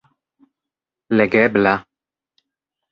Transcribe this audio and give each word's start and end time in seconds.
Legebla? 1.19 1.75